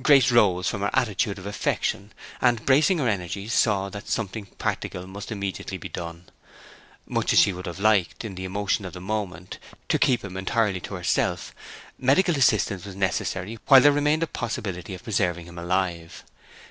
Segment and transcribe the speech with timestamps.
[0.00, 5.06] Grace rose from her attitude of affection, and, bracing her energies, saw that something practical
[5.06, 6.30] must immediately be done.
[7.06, 9.58] Much as she would have liked, in the emotion of the moment,
[9.90, 11.54] to keep him entirely to herself,
[11.98, 16.24] medical assistance was necessary while there remained a possibility of preserving him alive.